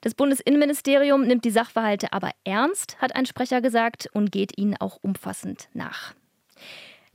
Das 0.00 0.14
Bundesinnenministerium 0.14 1.22
nimmt 1.22 1.44
die 1.44 1.52
Sachverhalte 1.52 2.12
aber 2.12 2.32
ernst, 2.42 3.00
hat 3.00 3.14
ein 3.14 3.24
Sprecher 3.24 3.60
gesagt, 3.60 4.08
und 4.12 4.32
geht 4.32 4.58
ihnen 4.58 4.76
auch 4.80 4.98
umfassend 5.02 5.68
nach. 5.72 6.14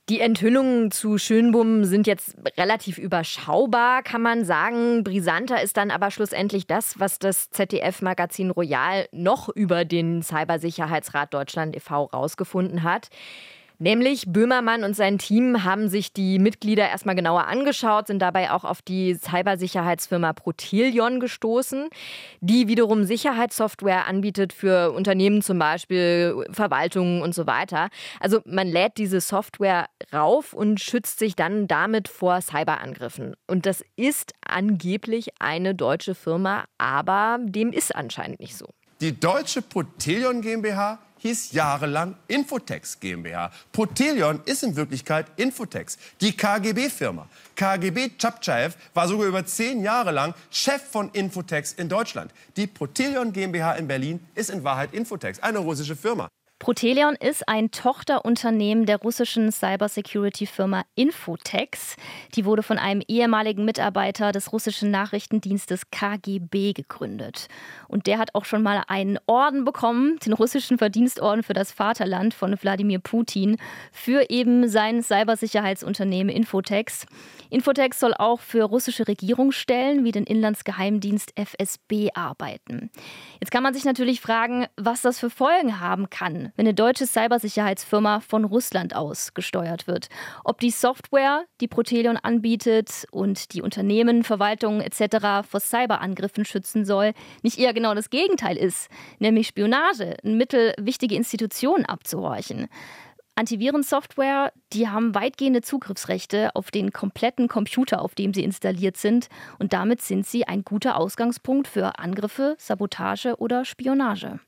Die 0.09 0.21
Enthüllungen 0.21 0.89
zu 0.89 1.17
Schönbum 1.17 1.83
sind 1.83 2.07
jetzt 2.07 2.37
relativ 2.57 2.97
überschaubar, 2.97 4.03
kann 4.03 4.21
man 4.21 4.45
sagen. 4.45 5.03
Brisanter 5.03 5.61
ist 5.61 5.75
dann 5.75 5.91
aber 5.91 6.11
schlussendlich 6.11 6.65
das, 6.65 6.97
was 6.97 7.19
das 7.19 7.49
ZDF-Magazin 7.49 8.51
Royal 8.51 9.09
noch 9.11 9.49
über 9.49 9.83
den 9.83 10.23
Cybersicherheitsrat 10.23 11.33
Deutschland 11.33 11.75
e.V. 11.75 12.05
rausgefunden 12.05 12.83
hat. 12.83 13.09
Nämlich 13.79 14.25
Böhmermann 14.27 14.84
und 14.84 14.96
sein 14.96 15.19
Team 15.19 15.63
haben 15.63 15.88
sich 15.88 16.12
die 16.12 16.39
Mitglieder 16.39 16.89
erstmal 16.89 17.13
genauer 17.13 17.46
angeschaut, 17.46 18.07
sind 18.07 18.19
dabei 18.19 18.51
auch 18.51 18.63
auf 18.63 18.81
die 18.81 19.13
Cybersicherheitsfirma 19.13 20.34
Protelion 20.34 21.19
gestoßen, 21.19 21.89
die 22.41 22.67
wiederum 22.67 23.03
Sicherheitssoftware 23.03 24.07
anbietet 24.07 24.51
für 24.51 24.91
Unternehmen, 24.93 25.43
zum 25.43 25.60
Beispiel 25.60 26.43
Verwaltungen 26.50 27.22
und 27.22 27.36
so 27.36 27.46
weiter. 27.46 27.89
Also 28.19 28.41
man 28.46 28.67
lädt 28.67 28.98
diese 28.98 29.22
Software 29.22 29.86
rauf 30.12 30.53
und 30.53 30.79
schützt 30.79 31.19
sich 31.19 31.36
dann 31.36 31.67
damit 31.67 32.07
vor 32.07 32.41
Cyberangriffen. 32.41 33.36
Und 33.46 33.67
das 33.67 33.84
ist 33.96 34.34
angeblich 34.43 35.29
eine 35.39 35.75
deutsche 35.75 36.15
Firma, 36.15 36.65
aber 36.79 37.38
dem 37.43 37.72
ist 37.72 37.96
anscheinend 37.96 38.39
nicht 38.39 38.57
so. 38.57 38.65
Die 39.01 39.19
deutsche 39.19 39.62
Protelion 39.62 40.41
GmbH 40.41 40.98
hieß 41.19 41.51
jahrelang 41.51 42.15
Infotex 42.27 43.00
GmbH. 43.00 43.51
Protelion 43.71 44.41
ist 44.45 44.63
in 44.63 44.75
Wirklichkeit 44.75 45.27
Infotex, 45.38 45.97
die 46.21 46.36
KGB-Firma. 46.36 47.27
KGB 47.55 48.12
Chapchaev 48.17 48.75
war 48.93 49.07
sogar 49.07 49.27
über 49.27 49.45
zehn 49.45 49.81
Jahre 49.81 50.12
lang 50.12 50.33
Chef 50.51 50.81
von 50.81 51.09
Infotex 51.12 51.74
in 51.74 51.89
Deutschland. 51.89 52.31
Die 52.55 52.67
Protelion 52.67 53.33
GmbH 53.33 53.74
in 53.74 53.88
Berlin 53.88 54.19
ist 54.36 54.50
in 54.50 54.63
Wahrheit 54.63 54.93
Infotex, 54.93 55.39
eine 55.39 55.59
russische 55.59 55.95
Firma. 55.95 56.27
Protelion 56.67 57.15
ist 57.15 57.47
ein 57.47 57.71
Tochterunternehmen 57.71 58.86
der 58.86 58.97
russischen 58.97 59.53
Cybersecurity-Firma 59.53 60.83
Infotex. 60.95 61.95
Die 62.36 62.43
wurde 62.43 62.62
von 62.62 62.77
einem 62.77 63.01
ehemaligen 63.07 63.63
Mitarbeiter 63.63 64.33
des 64.33 64.51
russischen 64.51 64.91
Nachrichtendienstes 64.91 65.91
KGB 65.91 66.74
gegründet. 66.74 67.47
Und 67.88 68.05
der 68.05 68.17
hat 68.17 68.36
auch 68.36 68.43
schon 68.43 68.63
mal 68.63 68.83
einen 68.89 69.17
Orden 69.27 69.63
bekommen, 69.63 70.19
den 70.25 70.33
russischen 70.33 70.77
Verdienstorden 70.77 71.41
für 71.41 71.53
das 71.53 71.71
Vaterland 71.71 72.33
von 72.33 72.62
Wladimir 72.62 73.00
Putin, 73.00 73.55
für 73.93 74.29
eben 74.29 74.67
sein 74.67 75.01
Cybersicherheitsunternehmen 75.01 76.36
Infotex. 76.36 77.05
Infotex 77.50 77.97
soll 78.01 78.13
auch 78.13 78.41
für 78.41 78.63
russische 78.63 79.07
Regierungsstellen 79.07 80.03
wie 80.03 80.12
den 80.12 80.25
Inlandsgeheimdienst 80.25 81.31
FSB 81.38 82.09
arbeiten. 82.13 82.91
Jetzt 83.39 83.51
kann 83.51 83.63
man 83.63 83.74
sich 83.74 83.86
natürlich 83.86 84.19
fragen, 84.19 84.65
was 84.75 85.01
das 85.01 85.17
für 85.17 85.29
Folgen 85.29 85.79
haben 85.79 86.09
kann, 86.09 86.51
wenn 86.57 86.65
eine 86.65 86.73
deutsche 86.73 87.05
Cybersicherheitsfirma 87.05 88.19
von 88.19 88.43
Russland 88.43 88.93
aus 88.95 89.33
gesteuert 89.33 89.87
wird. 89.87 90.09
Ob 90.43 90.59
die 90.59 90.71
Software, 90.71 91.45
die 91.61 91.69
Protelion 91.69 92.17
anbietet 92.17 93.05
und 93.11 93.53
die 93.53 93.61
Unternehmen, 93.61 94.23
Verwaltungen 94.23 94.81
etc. 94.81 95.47
vor 95.47 95.61
Cyberangriffen 95.61 96.43
schützen 96.43 96.83
soll, 96.83 97.13
nicht 97.43 97.59
eher 97.59 97.73
genau 97.73 97.93
das 97.93 98.09
Gegenteil 98.09 98.57
ist, 98.57 98.89
nämlich 99.19 99.47
Spionage, 99.47 100.17
ein 100.25 100.35
Mittel, 100.35 100.73
wichtige 100.77 101.15
Institutionen 101.15 101.85
abzuhorchen. 101.85 102.67
Antivirensoftware, 103.37 104.51
die 104.73 104.89
haben 104.89 105.13
weitgehende 105.13 105.61
Zugriffsrechte 105.61 106.55
auf 106.55 106.71
den 106.71 106.91
kompletten 106.91 107.47
Computer, 107.47 108.01
auf 108.01 108.15
dem 108.15 108.33
sie 108.33 108.43
installiert 108.43 108.97
sind. 108.97 109.27
Und 109.59 109.73
damit 109.73 110.01
sind 110.01 110.25
sie 110.25 110.47
ein 110.47 110.63
guter 110.63 110.97
Ausgangspunkt 110.97 111.67
für 111.67 111.99
Angriffe, 111.99 112.55
Sabotage 112.57 113.35
oder 113.37 113.63
Spionage. 113.63 114.39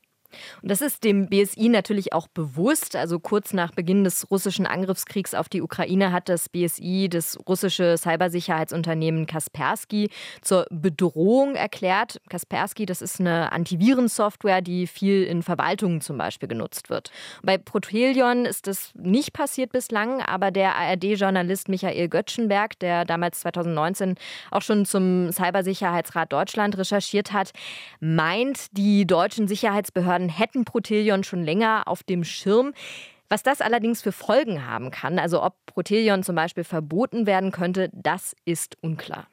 Und 0.62 0.70
das 0.72 0.82
ist 0.82 1.04
dem 1.04 1.28
BSI 1.28 1.70
natürlich 1.70 2.14
auch 2.14 2.28
bewusst. 2.28 2.96
Also 2.96 3.20
kurz 3.20 3.54
nach 3.54 3.72
Beginn 3.72 4.04
des 4.04 4.30
russischen 4.30 4.66
Angriffskriegs 4.66 5.34
auf 5.34 5.50
die 5.50 5.62
Ukraine 5.62 6.12
hat 6.12 6.30
das 6.30 6.50
BSI 6.50 7.08
das 7.10 7.38
russische 7.48 7.98
Cybersicherheitsunternehmen 7.98 9.26
Kaspersky 9.26 10.10
zur 10.42 10.66
Bedrohung 10.70 11.56
erklärt. 11.56 12.22
Kaspersky, 12.30 12.86
das 12.86 13.02
ist 13.02 13.20
eine 13.20 13.52
Antivirensoftware, 13.52 14.62
die 14.62 14.88
viel 14.88 15.24
in 15.24 15.44
Verwaltungen 15.44 16.02
zum 16.02 16.18
Beispiel 16.18 16.50
genutzt 16.50 16.90
wird. 16.90 17.12
Bei 17.44 17.58
Protelion 17.58 18.46
ist 18.46 18.68
das 18.68 18.92
nicht 18.96 19.34
passiert 19.34 19.72
bislang, 19.72 20.22
aber 20.22 20.52
der 20.52 20.76
ARD-Journalist 20.76 21.70
Michael 21.70 22.10
Göttschenberg, 22.10 22.78
der 22.80 23.06
damals 23.06 23.40
2019 23.42 24.16
auch 24.52 24.62
schon 24.62 24.86
zum 24.86 25.32
Cybersicherheitsrat 25.32 26.32
Deutschland 26.32 26.78
recherchiert 26.78 27.34
hat, 27.34 27.52
meint, 28.00 28.78
die 28.78 29.06
deutschen 29.06 29.48
Sicherheitsbehörden 29.48 30.19
Behörden 30.20 30.30
hätten 30.30 30.66
Protelion 30.66 31.24
schon 31.24 31.44
länger 31.44 31.84
auf 31.86 32.04
dem 32.04 32.24
Schirm. 32.24 32.74
Was 33.30 33.44
das 33.44 33.62
allerdings 33.62 34.02
für 34.02 34.12
Folgen 34.12 34.66
haben 34.66 34.92
kann, 34.92 35.20
also 35.20 35.44
ob 35.44 35.54
Protelion 35.68 36.24
zum 36.24 36.36
Beispiel 36.36 36.64
verboten 36.64 37.26
werden 37.28 37.52
könnte, 37.52 37.90
das 37.94 38.36
ist 38.44 38.76
unklar. 38.82 39.28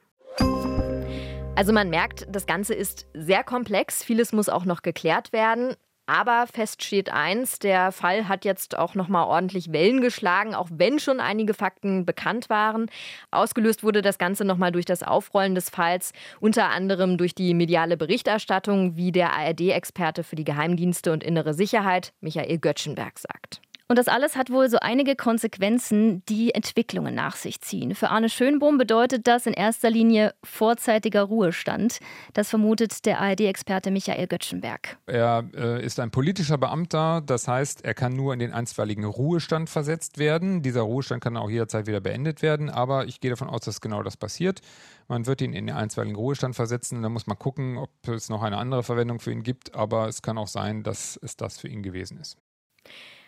Also 1.56 1.72
man 1.72 1.88
merkt, 1.88 2.26
das 2.28 2.46
Ganze 2.46 2.74
ist 2.74 3.06
sehr 3.14 3.42
komplex, 3.42 4.04
vieles 4.04 4.32
muss 4.32 4.50
auch 4.50 4.66
noch 4.66 4.82
geklärt 4.82 5.32
werden. 5.32 5.74
Aber 6.06 6.46
fest 6.46 6.84
steht 6.84 7.12
eins, 7.12 7.58
der 7.58 7.90
Fall 7.90 8.28
hat 8.28 8.44
jetzt 8.44 8.78
auch 8.78 8.94
noch 8.94 9.08
mal 9.08 9.24
ordentlich 9.24 9.72
Wellen 9.72 10.00
geschlagen, 10.00 10.54
auch 10.54 10.68
wenn 10.70 11.00
schon 11.00 11.18
einige 11.18 11.52
Fakten 11.52 12.06
bekannt 12.06 12.48
waren. 12.48 12.86
Ausgelöst 13.32 13.82
wurde 13.82 14.02
das 14.02 14.16
Ganze 14.16 14.44
noch 14.44 14.56
mal 14.56 14.70
durch 14.70 14.84
das 14.84 15.02
Aufrollen 15.02 15.56
des 15.56 15.68
Falls, 15.68 16.12
unter 16.38 16.68
anderem 16.68 17.18
durch 17.18 17.34
die 17.34 17.54
mediale 17.54 17.96
Berichterstattung, 17.96 18.96
wie 18.96 19.10
der 19.10 19.32
ARD-Experte 19.32 20.22
für 20.22 20.36
die 20.36 20.44
Geheimdienste 20.44 21.12
und 21.12 21.24
innere 21.24 21.54
Sicherheit 21.54 22.12
Michael 22.20 22.58
Göttschenberg 22.58 23.18
sagt. 23.18 23.60
Und 23.88 23.98
das 23.98 24.08
alles 24.08 24.34
hat 24.34 24.50
wohl 24.50 24.68
so 24.68 24.78
einige 24.80 25.14
Konsequenzen, 25.14 26.24
die 26.28 26.52
Entwicklungen 26.52 27.14
nach 27.14 27.36
sich 27.36 27.60
ziehen. 27.60 27.94
Für 27.94 28.10
Arne 28.10 28.28
Schönbohm 28.28 28.78
bedeutet 28.78 29.28
das 29.28 29.46
in 29.46 29.52
erster 29.52 29.90
Linie 29.90 30.34
vorzeitiger 30.42 31.22
Ruhestand. 31.22 32.00
Das 32.32 32.50
vermutet 32.50 33.06
der 33.06 33.20
ARD-Experte 33.20 33.92
Michael 33.92 34.26
Göttschenberg. 34.26 34.98
Er 35.06 35.48
äh, 35.54 35.84
ist 35.84 36.00
ein 36.00 36.10
politischer 36.10 36.58
Beamter, 36.58 37.22
das 37.24 37.46
heißt, 37.46 37.84
er 37.84 37.94
kann 37.94 38.14
nur 38.14 38.32
in 38.32 38.40
den 38.40 38.52
einstweiligen 38.52 39.04
Ruhestand 39.04 39.70
versetzt 39.70 40.18
werden. 40.18 40.62
Dieser 40.62 40.82
Ruhestand 40.82 41.22
kann 41.22 41.36
auch 41.36 41.48
jederzeit 41.48 41.86
wieder 41.86 42.00
beendet 42.00 42.42
werden, 42.42 42.70
aber 42.70 43.06
ich 43.06 43.20
gehe 43.20 43.30
davon 43.30 43.48
aus, 43.48 43.60
dass 43.60 43.80
genau 43.80 44.02
das 44.02 44.16
passiert. 44.16 44.62
Man 45.06 45.26
wird 45.26 45.40
ihn 45.40 45.52
in 45.52 45.68
den 45.68 45.76
einstweiligen 45.76 46.16
Ruhestand 46.16 46.56
versetzen. 46.56 47.02
Da 47.02 47.08
muss 47.08 47.28
man 47.28 47.38
gucken, 47.38 47.78
ob 47.78 47.90
es 48.08 48.28
noch 48.30 48.42
eine 48.42 48.58
andere 48.58 48.82
Verwendung 48.82 49.20
für 49.20 49.30
ihn 49.30 49.44
gibt, 49.44 49.76
aber 49.76 50.08
es 50.08 50.22
kann 50.22 50.38
auch 50.38 50.48
sein, 50.48 50.82
dass 50.82 51.16
es 51.22 51.36
das 51.36 51.58
für 51.58 51.68
ihn 51.68 51.84
gewesen 51.84 52.18
ist. 52.18 52.36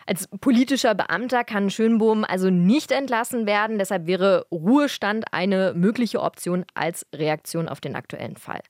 Als 0.08 0.26
politischer 0.40 0.94
Beamter 0.94 1.44
kann 1.44 1.68
Schönbohm 1.68 2.24
also 2.24 2.48
nicht 2.48 2.92
entlassen 2.92 3.44
werden. 3.44 3.76
Deshalb 3.78 4.06
wäre 4.06 4.46
Ruhestand 4.50 5.26
eine 5.32 5.74
mögliche 5.76 6.22
Option 6.22 6.64
als 6.72 7.06
Reaktion 7.14 7.68
auf 7.68 7.82
den 7.82 7.94
aktuellen 7.94 8.36
Fall. 8.36 8.60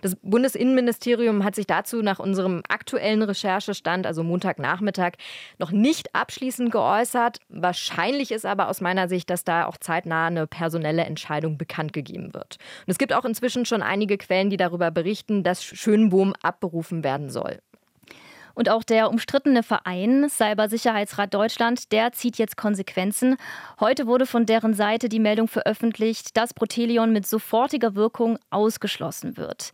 Das 0.00 0.16
Bundesinnenministerium 0.22 1.44
hat 1.44 1.54
sich 1.54 1.66
dazu 1.66 2.00
nach 2.00 2.18
unserem 2.18 2.62
aktuellen 2.70 3.20
Recherchestand, 3.20 4.06
also 4.06 4.22
Montagnachmittag, 4.22 5.12
noch 5.58 5.70
nicht 5.70 6.14
abschließend 6.14 6.72
geäußert. 6.72 7.40
Wahrscheinlich 7.50 8.32
ist 8.32 8.46
aber 8.46 8.70
aus 8.70 8.80
meiner 8.80 9.06
Sicht, 9.06 9.28
dass 9.28 9.44
da 9.44 9.66
auch 9.66 9.76
zeitnah 9.76 10.28
eine 10.28 10.46
personelle 10.46 11.04
Entscheidung 11.04 11.58
bekannt 11.58 11.92
gegeben 11.92 12.32
wird. 12.32 12.56
Und 12.86 12.90
es 12.90 12.96
gibt 12.96 13.12
auch 13.12 13.26
inzwischen 13.26 13.66
schon 13.66 13.82
einige 13.82 14.16
Quellen, 14.16 14.48
die 14.48 14.56
darüber 14.56 14.90
berichten, 14.90 15.42
dass 15.42 15.62
Schönbohm 15.62 16.32
abberufen 16.40 17.04
werden 17.04 17.28
soll. 17.28 17.58
Und 18.56 18.70
auch 18.70 18.84
der 18.84 19.10
umstrittene 19.10 19.62
Verein 19.62 20.30
Cybersicherheitsrat 20.30 21.34
Deutschland, 21.34 21.92
der 21.92 22.12
zieht 22.12 22.38
jetzt 22.38 22.56
Konsequenzen. 22.56 23.36
Heute 23.78 24.06
wurde 24.06 24.24
von 24.24 24.46
deren 24.46 24.72
Seite 24.72 25.10
die 25.10 25.18
Meldung 25.18 25.46
veröffentlicht, 25.46 26.38
dass 26.38 26.54
Protelion 26.54 27.12
mit 27.12 27.26
sofortiger 27.26 27.94
Wirkung 27.94 28.38
ausgeschlossen 28.48 29.36
wird. 29.36 29.72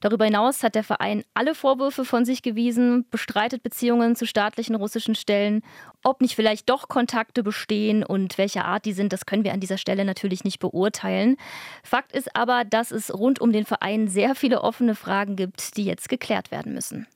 Darüber 0.00 0.24
hinaus 0.24 0.62
hat 0.62 0.74
der 0.74 0.82
Verein 0.82 1.24
alle 1.34 1.54
Vorwürfe 1.54 2.06
von 2.06 2.24
sich 2.24 2.40
gewiesen, 2.40 3.04
bestreitet 3.10 3.62
Beziehungen 3.62 4.16
zu 4.16 4.26
staatlichen 4.26 4.76
russischen 4.76 5.14
Stellen. 5.14 5.60
Ob 6.02 6.22
nicht 6.22 6.34
vielleicht 6.34 6.70
doch 6.70 6.88
Kontakte 6.88 7.42
bestehen 7.42 8.02
und 8.02 8.38
welcher 8.38 8.64
Art 8.64 8.86
die 8.86 8.94
sind, 8.94 9.12
das 9.12 9.26
können 9.26 9.44
wir 9.44 9.52
an 9.52 9.60
dieser 9.60 9.76
Stelle 9.76 10.06
natürlich 10.06 10.42
nicht 10.42 10.58
beurteilen. 10.58 11.36
Fakt 11.84 12.12
ist 12.12 12.34
aber, 12.34 12.64
dass 12.64 12.92
es 12.92 13.12
rund 13.12 13.42
um 13.42 13.52
den 13.52 13.66
Verein 13.66 14.08
sehr 14.08 14.34
viele 14.34 14.62
offene 14.62 14.94
Fragen 14.94 15.36
gibt, 15.36 15.76
die 15.76 15.84
jetzt 15.84 16.08
geklärt 16.08 16.50
werden 16.50 16.72
müssen. 16.72 17.06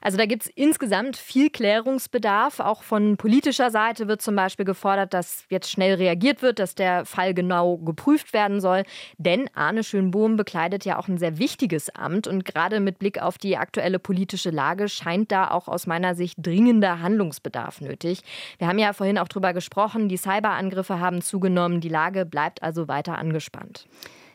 Also 0.00 0.16
da 0.16 0.26
gibt 0.26 0.44
es 0.44 0.48
insgesamt 0.54 1.16
viel 1.16 1.50
Klärungsbedarf. 1.50 2.60
Auch 2.60 2.82
von 2.82 3.16
politischer 3.16 3.70
Seite 3.70 4.08
wird 4.08 4.22
zum 4.22 4.36
Beispiel 4.36 4.64
gefordert, 4.64 5.14
dass 5.14 5.44
jetzt 5.48 5.70
schnell 5.70 5.94
reagiert 5.94 6.42
wird, 6.42 6.58
dass 6.58 6.74
der 6.74 7.04
Fall 7.04 7.34
genau 7.34 7.76
geprüft 7.78 8.32
werden 8.32 8.60
soll. 8.60 8.84
Denn 9.18 9.48
Arne 9.54 9.84
Schönbohm 9.84 10.36
bekleidet 10.36 10.84
ja 10.84 10.98
auch 10.98 11.08
ein 11.08 11.18
sehr 11.18 11.38
wichtiges 11.38 11.90
Amt 11.90 12.26
und 12.26 12.44
gerade 12.44 12.80
mit 12.80 12.98
Blick 12.98 13.20
auf 13.20 13.38
die 13.38 13.56
aktuelle 13.56 13.98
politische 13.98 14.50
Lage 14.50 14.88
scheint 14.88 15.32
da 15.32 15.50
auch 15.50 15.68
aus 15.68 15.86
meiner 15.86 16.14
Sicht 16.14 16.38
dringender 16.38 17.00
Handlungsbedarf 17.00 17.80
nötig. 17.80 18.22
Wir 18.58 18.68
haben 18.68 18.78
ja 18.78 18.92
vorhin 18.92 19.18
auch 19.18 19.28
drüber 19.28 19.52
gesprochen, 19.52 20.08
die 20.08 20.16
Cyberangriffe 20.16 21.00
haben 21.00 21.22
zugenommen, 21.22 21.80
die 21.80 21.88
Lage 21.88 22.24
bleibt 22.24 22.62
also 22.62 22.88
weiter 22.88 23.18
angespannt. 23.18 23.86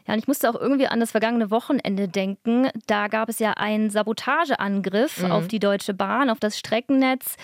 Ja, 0.08 0.14
und 0.14 0.20
ich 0.20 0.28
musste 0.28 0.50
auch 0.50 0.56
irgendwie 0.56 0.88
an 0.88 1.00
das 1.00 1.12
vergangene 1.12 1.50
Wochenende 1.50 2.08
denken. 2.08 2.70
Da 2.88 3.08
gab 3.08 3.30
es 3.30 3.40
ja 3.40 3.54
einen 3.54 3.90
Sabotageangriff 3.90 5.24
mhm. 5.24 5.32
auf 5.32 5.48
die 5.48 5.60
Deutsche 5.60 5.94
Bahn, 5.94 6.30
auf 6.30 6.40
das 6.40 6.60
Streckennetz. 6.60 7.38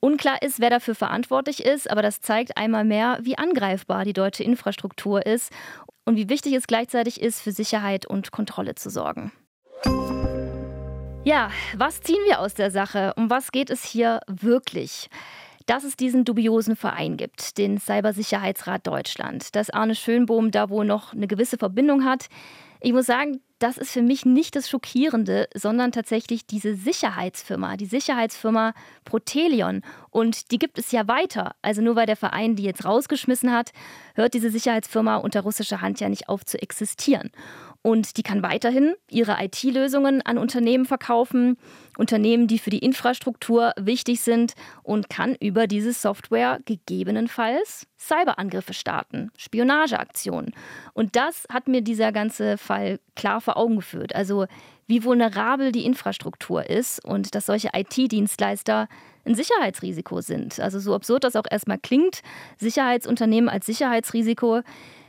Unklar 0.00 0.42
ist, 0.42 0.60
wer 0.60 0.70
dafür 0.70 0.94
verantwortlich 0.94 1.64
ist, 1.64 1.90
aber 1.90 2.02
das 2.02 2.20
zeigt 2.20 2.56
einmal 2.56 2.84
mehr, 2.84 3.18
wie 3.22 3.38
angreifbar 3.38 4.04
die 4.04 4.12
deutsche 4.12 4.44
Infrastruktur 4.44 5.26
ist 5.26 5.52
und 6.04 6.16
wie 6.16 6.28
wichtig 6.28 6.52
es 6.54 6.66
gleichzeitig 6.66 7.20
ist, 7.20 7.40
für 7.40 7.52
Sicherheit 7.52 8.06
und 8.06 8.30
Kontrolle 8.30 8.74
zu 8.74 8.90
sorgen. 8.90 9.32
Ja, 11.24 11.50
was 11.74 12.02
ziehen 12.02 12.20
wir 12.26 12.40
aus 12.40 12.52
der 12.52 12.70
Sache? 12.70 13.14
Um 13.16 13.30
was 13.30 13.50
geht 13.50 13.70
es 13.70 13.82
hier 13.82 14.20
wirklich? 14.26 15.08
Dass 15.66 15.84
es 15.84 15.96
diesen 15.96 16.24
dubiosen 16.24 16.76
Verein 16.76 17.16
gibt, 17.16 17.58
den 17.58 17.78
Cybersicherheitsrat 17.78 18.86
Deutschland, 18.86 19.54
dass 19.56 19.70
Arne 19.70 19.94
Schönbohm 19.94 20.50
da 20.50 20.68
wohl 20.68 20.84
noch 20.84 21.12
eine 21.12 21.26
gewisse 21.26 21.56
Verbindung 21.56 22.04
hat. 22.04 22.26
Ich 22.80 22.92
muss 22.92 23.06
sagen, 23.06 23.40
das 23.58 23.78
ist 23.78 23.92
für 23.92 24.02
mich 24.02 24.26
nicht 24.26 24.56
das 24.56 24.68
Schockierende, 24.68 25.48
sondern 25.54 25.90
tatsächlich 25.90 26.46
diese 26.46 26.74
Sicherheitsfirma, 26.74 27.78
die 27.78 27.86
Sicherheitsfirma 27.86 28.74
Protelion. 29.06 29.80
Und 30.10 30.50
die 30.50 30.58
gibt 30.58 30.78
es 30.78 30.92
ja 30.92 31.08
weiter. 31.08 31.54
Also 31.62 31.80
nur 31.80 31.96
weil 31.96 32.04
der 32.04 32.16
Verein 32.16 32.56
die 32.56 32.64
jetzt 32.64 32.84
rausgeschmissen 32.84 33.50
hat, 33.50 33.70
hört 34.16 34.34
diese 34.34 34.50
Sicherheitsfirma 34.50 35.16
unter 35.16 35.40
russischer 35.40 35.80
Hand 35.80 35.98
ja 36.00 36.10
nicht 36.10 36.28
auf 36.28 36.44
zu 36.44 36.60
existieren. 36.60 37.30
Und 37.86 38.16
die 38.16 38.22
kann 38.22 38.42
weiterhin 38.42 38.94
ihre 39.10 39.36
IT-Lösungen 39.44 40.22
an 40.22 40.38
Unternehmen 40.38 40.86
verkaufen, 40.86 41.58
Unternehmen, 41.98 42.46
die 42.46 42.58
für 42.58 42.70
die 42.70 42.78
Infrastruktur 42.78 43.74
wichtig 43.78 44.22
sind 44.22 44.54
und 44.82 45.10
kann 45.10 45.34
über 45.34 45.66
diese 45.66 45.92
Software 45.92 46.60
gegebenenfalls 46.64 47.86
Cyberangriffe 47.98 48.72
starten, 48.72 49.30
Spionageaktionen. 49.36 50.54
Und 50.94 51.14
das 51.14 51.44
hat 51.52 51.68
mir 51.68 51.82
dieser 51.82 52.10
ganze 52.10 52.56
Fall 52.56 53.00
klar 53.16 53.42
vor 53.42 53.58
Augen 53.58 53.76
geführt. 53.76 54.14
Also 54.14 54.46
wie 54.86 55.04
vulnerabel 55.04 55.70
die 55.70 55.84
Infrastruktur 55.84 56.68
ist 56.68 57.04
und 57.04 57.34
dass 57.34 57.44
solche 57.44 57.68
IT-Dienstleister 57.74 58.88
ein 59.26 59.34
Sicherheitsrisiko 59.34 60.22
sind. 60.22 60.58
Also 60.58 60.78
so 60.78 60.94
absurd 60.94 61.24
das 61.24 61.36
auch 61.36 61.46
erstmal 61.50 61.78
klingt, 61.78 62.22
Sicherheitsunternehmen 62.56 63.50
als 63.50 63.66
Sicherheitsrisiko 63.66 64.62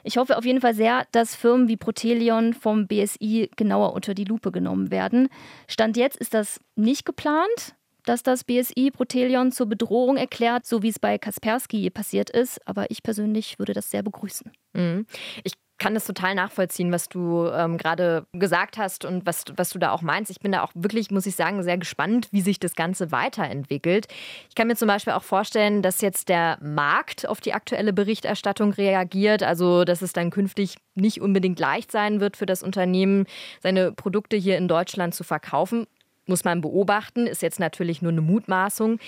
ich 0.05 0.17
hoffe 0.17 0.37
auf 0.37 0.45
jeden 0.45 0.61
Fall 0.61 0.73
sehr, 0.73 1.05
dass 1.11 1.35
Firmen 1.35 1.67
wie 1.67 1.77
Protelion 1.77 2.53
vom 2.53 2.87
BSI 2.87 3.49
genauer 3.55 3.93
unter 3.93 4.13
die 4.13 4.23
Lupe 4.23 4.51
genommen 4.51 4.91
werden. 4.91 5.27
Stand 5.67 5.97
jetzt 5.97 6.17
ist 6.17 6.33
das 6.33 6.59
nicht 6.75 7.05
geplant 7.05 7.75
dass 8.05 8.23
das 8.23 8.43
BSI 8.43 8.91
Protelion 8.91 9.51
zur 9.51 9.65
Bedrohung 9.65 10.17
erklärt, 10.17 10.65
so 10.65 10.83
wie 10.83 10.89
es 10.89 10.99
bei 10.99 11.17
Kaspersky 11.17 11.89
passiert 11.89 12.29
ist. 12.29 12.65
Aber 12.67 12.89
ich 12.91 13.03
persönlich 13.03 13.59
würde 13.59 13.73
das 13.73 13.89
sehr 13.89 14.03
begrüßen. 14.03 14.51
Mhm. 14.73 15.05
Ich 15.43 15.53
kann 15.77 15.93
das 15.93 16.05
total 16.05 16.35
nachvollziehen, 16.35 16.91
was 16.91 17.09
du 17.09 17.47
ähm, 17.47 17.77
gerade 17.77 18.25
gesagt 18.31 18.77
hast 18.77 19.03
und 19.03 19.25
was, 19.25 19.43
was 19.55 19.71
du 19.71 19.79
da 19.79 19.91
auch 19.91 20.01
meinst. 20.01 20.31
Ich 20.31 20.39
bin 20.39 20.53
da 20.53 20.63
auch 20.63 20.71
wirklich, 20.73 21.11
muss 21.11 21.25
ich 21.25 21.35
sagen, 21.35 21.63
sehr 21.63 21.77
gespannt, 21.77 22.29
wie 22.31 22.41
sich 22.41 22.59
das 22.59 22.75
Ganze 22.75 23.11
weiterentwickelt. 23.11 24.07
Ich 24.49 24.55
kann 24.55 24.67
mir 24.67 24.75
zum 24.75 24.87
Beispiel 24.87 25.13
auch 25.13 25.23
vorstellen, 25.23 25.81
dass 25.81 25.99
jetzt 26.01 26.29
der 26.29 26.57
Markt 26.61 27.27
auf 27.27 27.41
die 27.41 27.53
aktuelle 27.53 27.91
Berichterstattung 27.91 28.71
reagiert, 28.71 29.43
also 29.43 29.83
dass 29.83 30.01
es 30.01 30.13
dann 30.13 30.29
künftig 30.29 30.77
nicht 30.95 31.19
unbedingt 31.19 31.59
leicht 31.59 31.91
sein 31.91 32.21
wird 32.21 32.37
für 32.37 32.45
das 32.45 32.63
Unternehmen, 32.63 33.25
seine 33.61 33.91
Produkte 33.91 34.37
hier 34.37 34.57
in 34.57 34.69
Deutschland 34.69 35.13
zu 35.13 35.25
verkaufen. 35.25 35.87
Muss 36.25 36.45
man 36.45 36.61
beobachten, 36.61 37.27
ist 37.27 37.41
jetzt 37.41 37.59
natürlich 37.59 38.01
nur 38.01 38.11
eine 38.11 38.21
Mutmaßung. 38.21 38.99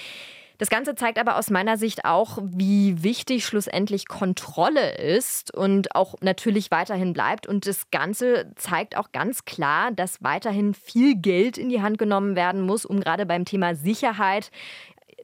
Das 0.57 0.69
Ganze 0.69 0.95
zeigt 0.95 1.19
aber 1.19 1.37
aus 1.37 1.49
meiner 1.49 1.77
Sicht 1.77 2.05
auch, 2.05 2.39
wie 2.41 3.03
wichtig 3.03 3.45
schlussendlich 3.45 4.07
Kontrolle 4.07 4.97
ist 4.97 5.53
und 5.53 5.93
auch 5.95 6.15
natürlich 6.21 6.71
weiterhin 6.71 7.13
bleibt. 7.13 7.45
Und 7.45 7.67
das 7.67 7.91
Ganze 7.91 8.51
zeigt 8.55 8.97
auch 8.97 9.11
ganz 9.11 9.45
klar, 9.45 9.91
dass 9.91 10.23
weiterhin 10.23 10.73
viel 10.73 11.15
Geld 11.15 11.57
in 11.57 11.69
die 11.69 11.81
Hand 11.81 11.99
genommen 11.99 12.35
werden 12.35 12.61
muss, 12.61 12.85
um 12.85 12.99
gerade 12.99 13.25
beim 13.25 13.45
Thema 13.45 13.75
Sicherheit 13.75 14.51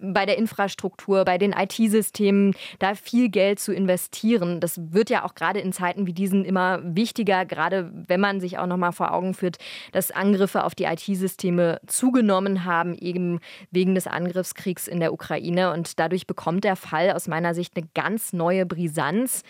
bei 0.01 0.25
der 0.25 0.37
Infrastruktur, 0.37 1.25
bei 1.25 1.37
den 1.37 1.53
IT-Systemen, 1.53 2.55
da 2.79 2.95
viel 2.95 3.29
Geld 3.29 3.59
zu 3.59 3.73
investieren. 3.73 4.59
Das 4.59 4.79
wird 4.91 5.09
ja 5.09 5.23
auch 5.23 5.35
gerade 5.35 5.59
in 5.59 5.73
Zeiten 5.73 6.07
wie 6.07 6.13
diesen 6.13 6.45
immer 6.45 6.79
wichtiger, 6.83 7.45
gerade 7.45 7.91
wenn 8.07 8.19
man 8.19 8.39
sich 8.39 8.57
auch 8.57 8.65
noch 8.65 8.77
mal 8.77 8.91
vor 8.91 9.13
Augen 9.13 9.33
führt, 9.33 9.57
dass 9.91 10.11
Angriffe 10.11 10.63
auf 10.63 10.75
die 10.75 10.85
IT-Systeme 10.85 11.79
zugenommen 11.87 12.65
haben, 12.65 12.95
eben 12.95 13.39
wegen 13.71 13.95
des 13.95 14.07
Angriffskriegs 14.07 14.87
in 14.87 14.99
der 14.99 15.13
Ukraine. 15.13 15.71
Und 15.71 15.99
dadurch 15.99 16.27
bekommt 16.27 16.63
der 16.63 16.75
Fall 16.75 17.11
aus 17.11 17.27
meiner 17.27 17.53
Sicht 17.53 17.75
eine 17.75 17.87
ganz 17.93 18.33
neue 18.33 18.65
Brisanz. 18.65 19.43